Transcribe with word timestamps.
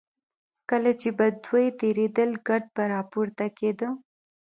کله 0.69 0.91
چې 1.01 1.09
به 1.17 1.27
دوی 1.45 1.65
تېرېدل 1.81 2.29
ګرد 2.47 2.65
به 2.75 2.83
راپورته 2.93 3.45
کېده. 3.57 3.89